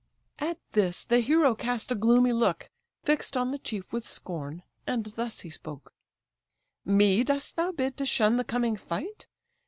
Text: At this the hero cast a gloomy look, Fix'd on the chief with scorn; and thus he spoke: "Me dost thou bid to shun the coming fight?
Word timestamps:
At 0.39 0.57
this 0.71 1.05
the 1.05 1.19
hero 1.19 1.53
cast 1.53 1.91
a 1.91 1.93
gloomy 1.95 2.33
look, 2.33 2.71
Fix'd 3.03 3.37
on 3.37 3.51
the 3.51 3.59
chief 3.59 3.93
with 3.93 4.09
scorn; 4.09 4.63
and 4.87 5.05
thus 5.15 5.41
he 5.41 5.51
spoke: 5.51 5.93
"Me 6.83 7.23
dost 7.23 7.55
thou 7.55 7.71
bid 7.71 7.97
to 7.97 8.05
shun 8.07 8.37
the 8.37 8.43
coming 8.43 8.75
fight? 8.77 9.27